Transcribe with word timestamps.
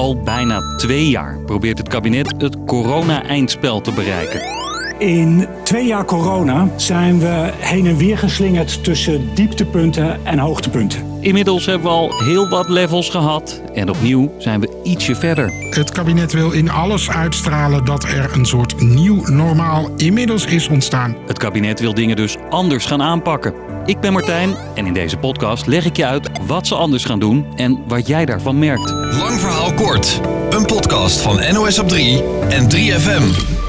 Al 0.00 0.16
bijna 0.16 0.76
twee 0.76 1.08
jaar 1.08 1.38
probeert 1.46 1.78
het 1.78 1.88
kabinet 1.88 2.42
het 2.42 2.64
corona-eindspel 2.64 3.80
te 3.80 3.92
bereiken. 3.92 4.59
In 5.00 5.46
twee 5.64 5.86
jaar 5.86 6.04
corona 6.04 6.68
zijn 6.76 7.18
we 7.18 7.50
heen 7.58 7.86
en 7.86 7.96
weer 7.96 8.18
geslingerd 8.18 8.84
tussen 8.84 9.34
dieptepunten 9.34 10.26
en 10.26 10.38
hoogtepunten. 10.38 11.00
Inmiddels 11.20 11.66
hebben 11.66 11.86
we 11.86 11.94
al 11.94 12.24
heel 12.24 12.48
wat 12.48 12.68
levels 12.68 13.08
gehad 13.08 13.62
en 13.74 13.88
opnieuw 13.88 14.32
zijn 14.38 14.60
we 14.60 14.80
ietsje 14.82 15.14
verder. 15.14 15.52
Het 15.70 15.90
kabinet 15.90 16.32
wil 16.32 16.50
in 16.50 16.70
alles 16.70 17.10
uitstralen 17.10 17.84
dat 17.84 18.04
er 18.04 18.30
een 18.34 18.46
soort 18.46 18.80
nieuw 18.80 19.22
normaal 19.26 19.90
inmiddels 19.96 20.44
is 20.44 20.68
ontstaan. 20.68 21.16
Het 21.26 21.38
kabinet 21.38 21.80
wil 21.80 21.94
dingen 21.94 22.16
dus 22.16 22.36
anders 22.50 22.86
gaan 22.86 23.02
aanpakken. 23.02 23.54
Ik 23.84 24.00
ben 24.00 24.12
Martijn 24.12 24.54
en 24.74 24.86
in 24.86 24.94
deze 24.94 25.16
podcast 25.16 25.66
leg 25.66 25.84
ik 25.84 25.96
je 25.96 26.06
uit 26.06 26.30
wat 26.46 26.66
ze 26.66 26.74
anders 26.74 27.04
gaan 27.04 27.20
doen 27.20 27.46
en 27.56 27.82
wat 27.88 28.06
jij 28.06 28.24
daarvan 28.24 28.58
merkt. 28.58 28.90
Lang 28.90 29.40
verhaal 29.40 29.74
kort. 29.74 30.20
Een 30.50 30.66
podcast 30.66 31.20
van 31.20 31.40
NOS 31.52 31.78
op 31.78 31.88
3 31.88 32.22
en 32.48 32.68
3FM. 32.74 33.59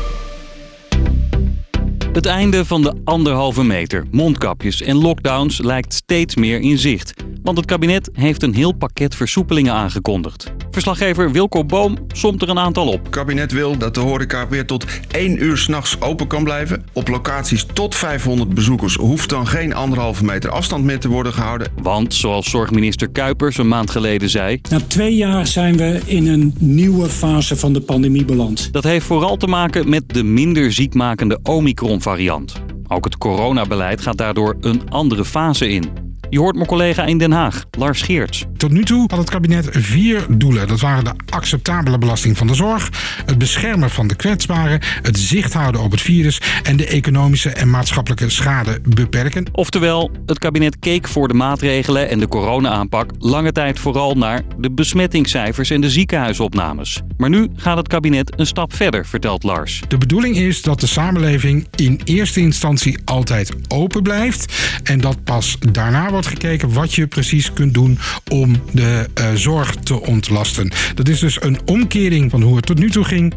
Het 2.12 2.26
einde 2.26 2.66
van 2.66 2.82
de 2.82 2.94
anderhalve 3.04 3.64
meter, 3.64 4.06
mondkapjes 4.12 4.82
en 4.82 4.96
lockdowns 4.96 5.62
lijkt 5.62 5.94
steeds 5.94 6.36
meer 6.36 6.60
in 6.60 6.78
zicht. 6.78 7.14
Want 7.44 7.58
het 7.58 7.66
kabinet 7.66 8.10
heeft 8.14 8.44
een 8.44 8.54
heel 8.54 8.72
pakket 8.72 9.16
versoepelingen 9.16 9.74
aangekondigd. 9.74 10.54
Verslaggever 10.72 11.32
Wilco 11.32 11.64
Boom 11.64 11.98
somt 12.08 12.42
er 12.42 12.50
een 12.50 12.60
aantal 12.60 12.88
op. 12.88 13.00
Het 13.04 13.10
kabinet 13.10 13.52
wil 13.52 13.78
dat 13.78 13.94
de 13.94 14.00
horeca 14.00 14.48
weer 14.48 14.66
tot 14.66 14.86
1 15.12 15.44
uur 15.44 15.58
s'nachts 15.58 16.02
open 16.02 16.28
kan 16.28 16.44
blijven. 16.44 16.86
Op 16.94 17.08
locaties 17.08 17.66
tot 17.74 17.96
500 17.96 18.54
bezoekers 18.54 18.96
hoeft 18.96 19.30
dan 19.30 19.48
geen 19.48 19.74
anderhalve 19.74 20.26
meter 20.26 20.50
afstand 20.50 20.84
meer 20.84 21.00
te 21.00 21.08
worden 21.08 21.34
gehouden. 21.34 21.72
Want, 21.82 22.14
zoals 22.14 22.50
zorgminister 22.50 23.10
Kuipers 23.10 23.58
een 23.58 23.68
maand 23.68 23.92
geleden 23.92 24.30
zei... 24.30 24.62
Na 24.70 24.80
twee 24.88 25.16
jaar 25.16 25.48
zijn 25.48 25.78
we 25.78 26.02
in 26.06 26.28
een 26.28 26.56
nieuwe 26.60 27.10
fase 27.10 27.56
van 27.56 27.74
de 27.74 27.82
pandemie 27.82 28.26
beland. 28.26 28.74
Dat 28.74 28.84
heeft 28.84 29.06
vooral 29.06 29.38
te 29.38 29.48
maken 29.48 29.90
met 29.90 30.04
de 30.08 30.24
minder 30.24 30.74
ziekmakende 30.74 31.40
Omicron-variant. 31.44 32.54
Ook 32.88 33.04
het 33.04 33.18
coronabeleid 33.18 34.02
gaat 34.02 34.18
daardoor 34.18 34.58
een 34.62 34.82
andere 34.90 35.26
fase 35.26 35.70
in. 35.70 36.01
Je 36.32 36.40
hoort 36.40 36.56
mijn 36.56 36.68
collega 36.68 37.06
in 37.06 37.18
Den 37.18 37.32
Haag, 37.32 37.66
Lars 37.78 38.02
Geerts. 38.02 38.46
Tot 38.58 38.72
nu 38.72 38.84
toe 38.84 39.04
had 39.08 39.20
het 39.20 39.30
kabinet 39.30 39.68
vier 39.72 40.26
doelen. 40.30 40.68
Dat 40.68 40.80
waren 40.80 41.04
de 41.04 41.14
acceptabele 41.30 41.98
belasting 41.98 42.38
van 42.38 42.48
de 42.48 42.56
zorg, 42.56 42.90
het 43.26 43.38
beschermen 43.38 43.90
van 43.90 44.08
de 44.08 44.16
kwetsbaren, 44.16 44.80
het 45.02 45.20
zicht 45.20 45.54
houden 45.54 45.82
op 45.82 45.92
het 45.92 46.02
virus 46.02 46.42
en 46.64 46.78
de 46.78 46.88
economische 46.88 47.50
en 47.50 47.70
maatschappelijke 47.70 48.30
schade 48.30 48.80
beperken. 48.96 49.46
Oftewel, 49.52 50.12
het 50.26 50.40
kabinet 50.40 50.80
keek 50.80 51.08
voor 51.08 51.28
de 51.28 51.34
maatregelen 51.34 52.10
en 52.10 52.20
de 52.20 52.28
corona-aanpak 52.28 53.12
lange 53.20 53.52
tijd 53.52 53.80
vooral 53.80 54.16
naar 54.16 54.42
de 54.58 54.72
besmettingscijfers 54.72 55.70
en 55.70 55.82
de 55.82 55.90
ziekenhuisopnames. 55.90 57.02
Maar 57.18 57.30
nu 57.30 57.48
gaat 57.56 57.78
het 57.78 57.88
kabinet 57.88 58.40
een 58.40 58.48
stap 58.48 58.76
verder, 58.76 59.06
vertelt 59.06 59.44
Lars. 59.44 59.82
De 59.88 59.98
bedoeling 59.98 60.36
is 60.36 60.62
dat 60.62 60.80
de 60.80 60.88
samenleving 60.88 61.68
in 61.76 62.02
eerste 62.04 62.40
instantie 62.40 62.98
altijd 63.06 63.54
open 63.68 64.04
blijft 64.04 64.54
en 64.84 65.02
dat 65.02 65.24
pas 65.24 65.58
daarna 65.72 66.10
wordt 66.10 66.20
gekeken 66.28 66.74
wat 66.74 66.94
je 66.94 67.08
precies 67.08 67.54
kunt 67.54 67.74
doen 67.74 68.00
om 68.32 68.62
de 68.72 69.08
uh, 69.20 69.26
zorg 69.34 69.76
te 69.76 70.02
ontlasten. 70.02 70.72
Dat 70.96 71.08
is 71.08 71.20
dus 71.20 71.42
een 71.42 71.60
omkering 71.66 72.32
van 72.32 72.42
hoe 72.42 72.56
het 72.56 72.66
tot 72.66 72.80
nu 72.80 72.90
toe 72.90 73.04
ging. 73.04 73.34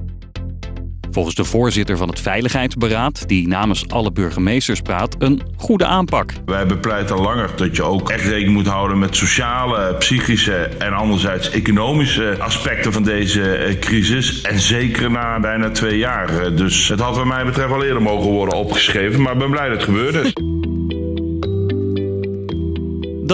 Volgens 1.14 1.34
de 1.34 1.44
voorzitter 1.44 1.96
van 1.96 2.08
het 2.08 2.20
Veiligheidsberaad, 2.20 3.28
die 3.28 3.48
namens 3.48 3.88
alle 3.88 4.12
burgemeesters 4.12 4.80
praat, 4.80 5.16
een 5.18 5.42
goede 5.56 5.86
aanpak. 5.86 6.32
Wij 6.44 6.66
bepleiten 6.66 7.20
langer 7.20 7.50
dat 7.56 7.76
je 7.76 7.82
ook 7.82 8.10
echt 8.10 8.24
rekening 8.24 8.56
moet 8.56 8.66
houden 8.66 8.98
met 8.98 9.16
sociale, 9.16 9.94
psychische 9.98 10.54
en 10.78 10.92
anderzijds 10.92 11.50
economische 11.50 12.36
aspecten 12.38 12.92
van 12.92 13.02
deze 13.02 13.56
eh, 13.56 13.78
crisis. 13.78 14.40
En 14.42 14.58
zeker 14.60 15.10
na 15.10 15.40
bijna 15.40 15.70
twee 15.70 15.98
jaar. 15.98 16.54
Dus 16.54 16.88
het 16.88 17.00
had 17.00 17.16
wat 17.16 17.26
mij 17.26 17.44
betreft 17.44 17.72
al 17.72 17.84
eerder 17.84 18.02
mogen 18.02 18.30
worden 18.30 18.54
opgeschreven, 18.54 19.22
maar 19.22 19.32
ik 19.32 19.38
ben 19.38 19.50
blij 19.50 19.68
dat 19.68 19.76
het 19.76 19.84
gebeurde. 19.84 20.32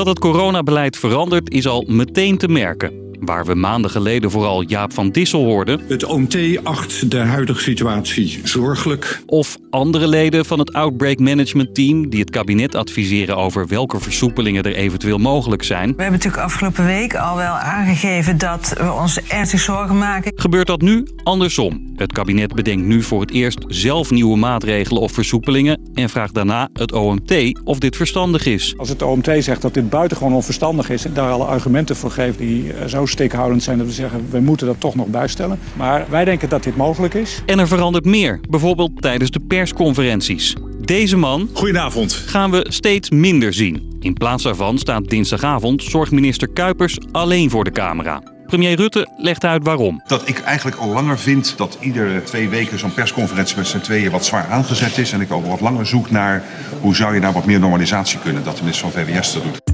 Dat 0.01 0.09
het 0.09 0.19
coronabeleid 0.19 0.97
verandert 0.97 1.51
is 1.51 1.67
al 1.67 1.85
meteen 1.89 2.39
te 2.39 2.49
merken. 2.49 3.00
Waar 3.21 3.45
we 3.45 3.55
maanden 3.55 3.91
geleden 3.91 4.31
vooral 4.31 4.63
Jaap 4.63 4.93
van 4.93 5.11
Dissel 5.11 5.45
hoorden. 5.45 5.81
Het 5.89 6.05
OMT 6.05 6.37
acht 6.63 7.11
de 7.11 7.19
huidige 7.19 7.61
situatie 7.61 8.41
zorgelijk. 8.45 9.23
Of 9.27 9.59
andere 9.71 10.07
leden 10.07 10.45
van 10.45 10.59
het 10.59 10.73
Outbreak 10.73 11.19
Management 11.19 11.75
Team 11.75 12.09
die 12.09 12.21
het 12.21 12.31
kabinet 12.31 12.75
adviseren 12.75 13.37
over 13.37 13.67
welke 13.67 14.01
versoepelingen 14.01 14.63
er 14.63 14.75
eventueel 14.75 15.19
mogelijk 15.19 15.63
zijn. 15.63 15.89
We 15.97 16.03
hebben 16.03 16.13
natuurlijk 16.13 16.43
afgelopen 16.43 16.87
week 16.87 17.15
al 17.15 17.37
wel 17.37 17.53
aangegeven 17.53 18.39
dat 18.39 18.75
we 18.79 18.93
ons 18.93 19.21
ernstig 19.21 19.61
zorgen 19.61 19.99
maken. 19.99 20.33
Gebeurt 20.35 20.67
dat 20.67 20.81
nu 20.81 21.07
andersom? 21.23 21.93
Het 21.97 22.13
kabinet 22.13 22.55
bedenkt 22.55 22.87
nu 22.87 23.03
voor 23.03 23.21
het 23.21 23.31
eerst 23.31 23.65
zelf 23.69 24.11
nieuwe 24.11 24.37
maatregelen 24.37 25.03
of 25.03 25.13
versoepelingen 25.13 25.81
en 25.95 26.09
vraagt 26.09 26.35
daarna 26.35 26.69
het 26.73 26.93
OMT 26.93 27.61
of 27.65 27.79
dit 27.79 27.97
verstandig 27.97 28.47
is. 28.47 28.75
Als 28.77 28.89
het 28.89 29.03
OMT 29.03 29.31
zegt 29.39 29.63
dat 29.63 29.75
dit 29.75 29.91
buitengewoon 29.91 30.33
onverstandig 30.33 30.91
is 30.91 31.05
en 31.05 31.15
daar 31.15 31.31
alle 31.31 31.45
argumenten 31.45 31.97
voor 31.97 32.11
geeft 32.11 32.39
die 32.39 32.73
eh, 32.73 32.87
zo 32.87 33.07
stikhoudend 33.11 33.63
zijn 33.63 33.79
dat 33.79 33.87
we 33.87 33.93
zeggen 33.93 34.27
we 34.31 34.41
moeten 34.41 34.67
dat 34.67 34.81
toch 34.81 34.95
nog 34.95 35.07
bijstellen. 35.07 35.59
Maar 35.77 36.07
wij 36.09 36.25
denken 36.25 36.49
dat 36.49 36.63
dit 36.63 36.77
mogelijk 36.77 37.15
is. 37.15 37.43
En 37.47 37.59
er 37.59 37.69
verandert 37.69 38.05
meer, 38.05 38.41
bijvoorbeeld 38.49 39.03
tijdens 39.03 39.31
de 39.31 39.41
persconferenties. 39.41 40.55
Deze 40.81 41.17
man 41.17 41.49
Goedenavond. 41.53 42.13
gaan 42.13 42.51
we 42.51 42.67
steeds 42.69 43.11
minder 43.11 43.53
zien. 43.53 43.97
In 44.01 44.15
plaats 44.15 44.43
daarvan 44.43 44.79
staat 44.79 45.09
dinsdagavond 45.09 45.83
zorgminister 45.83 46.49
Kuipers 46.49 46.99
alleen 47.13 47.51
voor 47.51 47.65
de 47.65 47.73
camera. 47.73 48.23
Premier 48.47 48.77
Rutte 48.77 49.09
legt 49.17 49.45
uit 49.45 49.65
waarom. 49.65 50.03
Dat 50.07 50.29
ik 50.29 50.39
eigenlijk 50.41 50.77
al 50.77 50.89
langer 50.89 51.19
vind 51.19 51.55
dat 51.57 51.79
iedere 51.81 52.23
twee 52.23 52.49
weken 52.49 52.79
zo'n 52.79 52.95
persconferentie 52.95 53.57
met 53.57 53.67
z'n 53.67 53.79
tweeën 53.79 54.11
wat 54.11 54.25
zwaar 54.25 54.47
aangezet 54.47 54.99
is. 54.99 55.13
En 55.13 55.21
ik 55.21 55.31
al 55.31 55.43
wat 55.43 55.61
langer 55.61 55.87
zoek 55.87 56.11
naar 56.11 56.45
hoe 56.81 56.95
zou 56.95 57.15
je 57.15 57.21
daar 57.21 57.33
wat 57.33 57.47
meer 57.47 57.61
normalisatie 57.61 58.19
kunnen. 58.19 58.45
Dat 58.45 58.57
de 58.57 58.63
minister 58.63 58.91
van 58.91 59.05
VWS 59.05 59.33
dat 59.33 59.43
doet. 59.43 59.70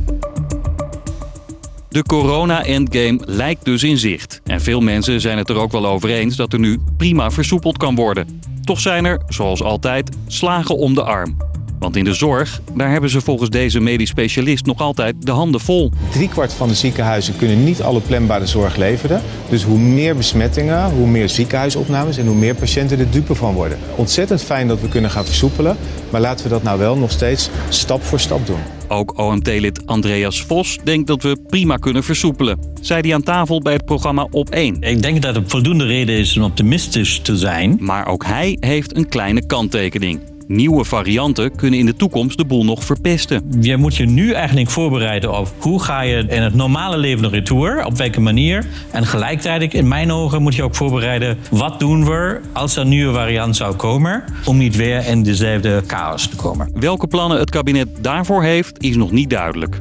De 1.96 2.02
corona-endgame 2.02 3.20
lijkt 3.24 3.64
dus 3.64 3.82
in 3.82 3.98
zicht. 3.98 4.40
En 4.44 4.60
veel 4.60 4.80
mensen 4.80 5.20
zijn 5.20 5.38
het 5.38 5.48
er 5.48 5.56
ook 5.56 5.72
wel 5.72 5.86
over 5.86 6.10
eens 6.10 6.36
dat 6.36 6.52
er 6.52 6.58
nu 6.58 6.78
prima 6.96 7.30
versoepeld 7.30 7.76
kan 7.76 7.94
worden. 7.94 8.40
Toch 8.64 8.80
zijn 8.80 9.04
er, 9.04 9.20
zoals 9.28 9.62
altijd, 9.62 10.16
slagen 10.26 10.76
om 10.76 10.94
de 10.94 11.02
arm. 11.02 11.36
Want 11.78 11.96
in 11.96 12.04
de 12.04 12.14
zorg, 12.14 12.60
daar 12.74 12.90
hebben 12.90 13.10
ze 13.10 13.20
volgens 13.20 13.50
deze 13.50 13.80
medisch 13.80 14.08
specialist 14.08 14.66
nog 14.66 14.80
altijd 14.80 15.26
de 15.26 15.30
handen 15.30 15.60
vol. 15.60 15.90
Driekwart 16.10 16.52
van 16.52 16.68
de 16.68 16.74
ziekenhuizen 16.74 17.36
kunnen 17.36 17.64
niet 17.64 17.82
alle 17.82 18.00
planbare 18.00 18.46
zorg 18.46 18.76
leveren. 18.76 19.22
Dus 19.48 19.62
hoe 19.62 19.78
meer 19.78 20.16
besmettingen, 20.16 20.90
hoe 20.90 21.06
meer 21.06 21.28
ziekenhuisopnames 21.28 22.16
en 22.16 22.26
hoe 22.26 22.36
meer 22.36 22.54
patiënten 22.54 22.98
er 22.98 23.10
dupe 23.10 23.34
van 23.34 23.54
worden. 23.54 23.78
Ontzettend 23.94 24.42
fijn 24.42 24.68
dat 24.68 24.80
we 24.80 24.88
kunnen 24.88 25.10
gaan 25.10 25.24
versoepelen, 25.24 25.76
maar 26.10 26.20
laten 26.20 26.44
we 26.44 26.50
dat 26.50 26.62
nou 26.62 26.78
wel 26.78 26.96
nog 26.96 27.10
steeds 27.10 27.50
stap 27.68 28.02
voor 28.02 28.20
stap 28.20 28.46
doen. 28.46 28.75
Ook 28.88 29.18
OMT-lid 29.18 29.86
Andreas 29.86 30.42
Vos 30.42 30.78
denkt 30.84 31.06
dat 31.06 31.22
we 31.22 31.36
prima 31.46 31.76
kunnen 31.76 32.04
versoepelen. 32.04 32.58
Zei 32.80 33.00
hij 33.00 33.14
aan 33.14 33.22
tafel 33.22 33.60
bij 33.60 33.72
het 33.72 33.84
programma 33.84 34.26
Op 34.30 34.50
1. 34.50 34.76
Ik 34.80 35.02
denk 35.02 35.22
dat 35.22 35.36
er 35.36 35.42
voldoende 35.46 35.84
reden 35.84 36.14
is 36.14 36.36
om 36.36 36.42
optimistisch 36.42 37.20
te 37.20 37.36
zijn. 37.36 37.76
Maar 37.80 38.06
ook 38.06 38.24
hij 38.24 38.56
heeft 38.60 38.96
een 38.96 39.08
kleine 39.08 39.46
kanttekening. 39.46 40.20
Nieuwe 40.48 40.84
varianten 40.84 41.56
kunnen 41.56 41.78
in 41.78 41.86
de 41.86 41.96
toekomst 41.96 42.38
de 42.38 42.44
boel 42.44 42.64
nog 42.64 42.84
verpesten. 42.84 43.42
Je 43.60 43.76
moet 43.76 43.96
je 43.96 44.06
nu 44.06 44.32
eigenlijk 44.32 44.70
voorbereiden 44.70 45.38
op 45.38 45.54
hoe 45.58 45.82
ga 45.82 46.00
je 46.00 46.24
in 46.28 46.42
het 46.42 46.54
normale 46.54 46.96
leven 46.96 47.22
nog 47.22 47.32
retour, 47.32 47.84
op 47.84 47.96
welke 47.96 48.20
manier. 48.20 48.66
En 48.90 49.06
gelijktijdig, 49.06 49.72
in 49.72 49.88
mijn 49.88 50.12
ogen, 50.12 50.42
moet 50.42 50.54
je 50.54 50.62
ook 50.62 50.74
voorbereiden 50.74 51.38
wat 51.50 51.80
doen 51.80 52.04
we 52.04 52.40
als 52.52 52.76
er 52.76 52.82
een 52.82 52.88
nieuwe 52.88 53.14
variant 53.14 53.56
zou 53.56 53.74
komen, 53.74 54.24
om 54.44 54.56
niet 54.56 54.76
weer 54.76 55.06
in 55.06 55.22
dezelfde 55.22 55.82
chaos 55.86 56.28
te 56.28 56.36
komen. 56.36 56.70
Welke 56.74 57.06
plannen 57.06 57.38
het 57.38 57.50
kabinet 57.50 57.88
daarvoor 58.00 58.42
heeft, 58.42 58.82
is 58.82 58.96
nog 58.96 59.10
niet 59.10 59.30
duidelijk. 59.30 59.78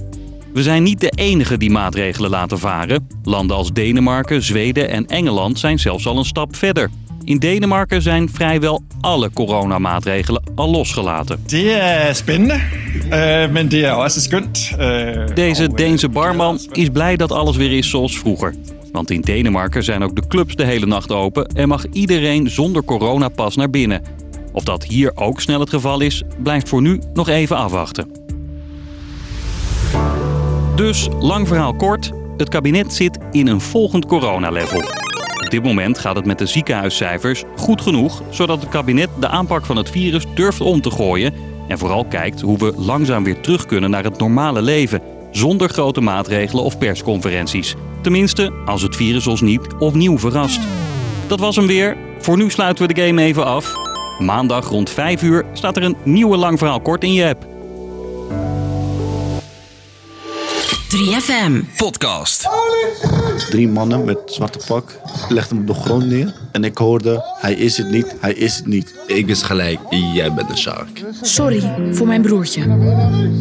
We 0.54 0.64
zijn 0.64 0.84
niet 0.84 1.00
de 1.00 1.10
enige 1.10 1.58
die 1.58 1.72
maatregelen 1.72 2.30
laten 2.30 2.60
varen. 2.60 3.08
Landen 3.24 3.56
als 3.56 3.74
Denemarken, 3.74 4.44
Zweden 4.44 4.90
en 4.90 5.06
Engeland 5.06 5.60
zijn 5.60 5.80
zelfs 5.80 6.08
al 6.08 6.18
een 6.18 6.26
stap 6.26 6.56
verder. 6.56 6.90
In 7.24 7.40
Denemarken 7.40 8.02
zijn 8.02 8.30
vrijwel 8.30 8.84
alle 9.06 9.30
coronamaatregelen 9.34 10.44
al 10.56 10.70
losgelaten. 10.70 11.44
Uh, 13.06 13.48
men 13.52 13.68
det 13.68 13.84
er 13.84 13.94
også 13.94 14.22
skønt. 14.22 14.72
Uh, 14.80 15.26
Deze 15.34 15.68
Deense 15.68 16.10
barman 16.10 16.60
is 16.72 16.90
blij 16.90 17.16
dat 17.16 17.32
alles 17.32 17.56
weer 17.56 17.78
is 17.78 17.90
zoals 17.90 18.18
vroeger. 18.20 18.54
Want 18.92 19.12
in 19.12 19.22
Denemarken 19.22 19.84
zijn 19.84 20.04
ook 20.04 20.16
de 20.16 20.28
clubs 20.28 20.56
de 20.56 20.66
hele 20.66 20.86
nacht 20.86 21.12
open 21.12 21.48
en 21.48 21.68
mag 21.68 21.86
iedereen 21.92 22.50
zonder 22.50 22.84
coronapas 22.84 23.56
naar 23.56 23.70
binnen. 23.70 24.02
Of 24.52 24.64
dat 24.64 24.84
hier 24.84 25.12
ook 25.16 25.42
snel 25.42 25.60
het 25.60 25.70
geval 25.70 26.02
is, 26.02 26.24
blijft 26.44 26.70
voor 26.70 26.82
nu 26.82 27.02
nog 27.14 27.30
even 27.30 27.58
afwachten. 27.58 28.08
Dus, 30.76 31.08
lang 31.20 31.48
verhaal 31.48 31.74
kort, 31.74 32.12
het 32.38 32.50
kabinet 32.50 32.94
zit 32.94 33.18
in 33.32 33.48
een 33.48 33.62
volgend 33.62 34.06
coronalevel. 34.06 35.05
Op 35.56 35.64
dit 35.64 35.74
moment 35.74 36.00
gaat 36.00 36.16
het 36.16 36.26
met 36.26 36.38
de 36.38 36.46
ziekenhuiscijfers 36.46 37.44
goed 37.56 37.82
genoeg, 37.82 38.22
zodat 38.30 38.62
het 38.62 38.70
kabinet 38.70 39.10
de 39.20 39.28
aanpak 39.28 39.66
van 39.66 39.78
het 39.78 39.90
virus 39.90 40.24
durft 40.34 40.62
om 40.62 40.82
te 40.82 40.92
gooien 40.92 41.34
en 41.68 41.78
vooral 41.78 42.06
kijkt 42.06 42.42
hoe 42.42 42.58
we 42.58 42.74
langzaam 42.78 43.24
weer 43.24 43.40
terug 43.40 43.66
kunnen 43.66 43.90
naar 43.90 44.04
het 44.04 44.20
normale 44.20 44.62
leven, 44.62 45.02
zonder 45.32 45.70
grote 45.70 46.02
maatregelen 46.02 46.64
of 46.64 46.78
persconferenties. 46.78 47.76
Tenminste, 48.02 48.52
als 48.66 48.82
het 48.82 48.96
virus 48.96 49.28
ons 49.28 49.42
niet 49.42 49.68
opnieuw 49.80 50.18
verrast. 50.18 50.62
Dat 51.28 51.40
was 51.40 51.56
hem 51.56 51.68
weer. 51.68 51.98
Voor 52.20 52.38
nu 52.38 52.50
sluiten 52.50 52.88
we 52.88 52.94
de 52.94 53.02
game 53.02 53.22
even 53.22 53.46
af. 53.46 53.74
Maandag 54.20 54.70
rond 54.70 54.90
5 54.90 55.22
uur 55.22 55.46
staat 55.54 55.78
er 55.78 55.84
een 55.84 55.98
nieuwe 56.04 56.38
lang 56.38 56.58
verhaal 56.58 56.82
kort 56.82 57.04
in 57.04 57.14
je 57.14 57.28
app. 57.28 57.55
3FM 60.96 61.78
Podcast. 61.78 62.50
Drie 63.50 63.68
mannen 63.68 64.06
met 64.06 64.18
zwarte 64.26 64.60
pak 64.68 65.00
legden 65.30 65.58
hem 65.58 65.70
op 65.70 65.76
de 65.76 65.82
grond 65.82 66.06
neer. 66.06 66.34
En 66.52 66.64
ik 66.64 66.78
hoorde, 66.78 67.36
hij 67.40 67.54
is 67.54 67.78
het 67.78 67.92
niet, 67.92 68.16
hij 68.20 68.34
is 68.34 68.56
het 68.56 68.66
niet. 68.66 68.96
Ik 69.08 69.28
is 69.28 69.42
gelijk, 69.42 69.80
jij 70.14 70.34
bent 70.34 70.50
een 70.50 70.58
shark. 70.58 71.04
Sorry 71.22 71.92
voor 71.92 72.08
mijn 72.08 72.22
broertje. 72.22 72.80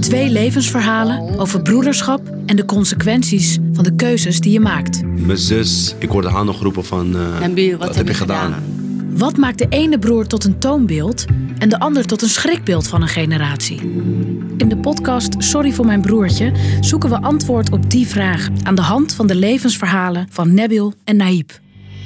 Twee 0.01 0.31
levensverhalen 0.31 1.39
over 1.39 1.62
broederschap 1.62 2.21
en 2.47 2.56
de 2.56 2.65
consequenties 2.65 3.59
van 3.73 3.85
de 3.85 3.95
keuzes 3.95 4.41
die 4.41 4.53
je 4.53 4.61
maakt. 4.61 5.03
Mijn 5.05 5.39
zus, 5.39 5.95
ik 5.99 6.09
hoorde 6.09 6.29
haar 6.29 6.45
nog 6.45 6.62
roepen 6.62 6.85
van, 6.85 7.17
uh, 7.17 7.77
wat, 7.79 7.95
heb 7.95 8.09
je 8.09 8.15
gedaan? 8.15 8.55
Wat 9.17 9.37
maakt 9.37 9.59
de 9.59 9.67
ene 9.69 9.99
broer 9.99 10.27
tot 10.27 10.45
een 10.45 10.59
toonbeeld 10.59 11.25
en 11.59 11.69
de 11.69 11.79
ander 11.79 12.07
tot 12.07 12.23
een 12.23 12.29
schrikbeeld 12.29 12.89
van 12.89 13.03
een 13.03 13.09
generatie? 13.09 13.81
In 14.57 14.69
de 14.69 14.77
podcast 14.77 15.35
Sorry 15.39 15.73
voor 15.73 15.87
mijn 15.87 16.01
broertje 16.01 16.53
zoeken 16.81 17.11
we 17.11 17.21
antwoord 17.21 17.71
op 17.71 17.91
die 17.91 18.07
vraag 18.07 18.49
aan 18.63 18.75
de 18.75 18.83
hand 18.83 19.15
van 19.15 19.27
de 19.27 19.35
levensverhalen 19.35 20.27
van 20.31 20.55
Nebil 20.55 20.95
en 21.05 21.17
Naïb. 21.17 21.51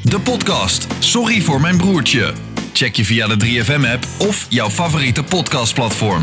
De 0.03 0.21
podcast 0.21 0.87
Sorry 0.99 1.41
voor 1.41 1.61
mijn 1.61 1.77
broertje. 1.77 2.33
Check 2.73 2.97
je 2.97 3.05
via 3.05 3.27
de 3.27 3.37
3FM 3.45 3.93
app 3.93 4.07
of 4.19 4.47
jouw 4.49 4.71
favoriete 4.71 5.23
podcastplatform. 5.23 6.23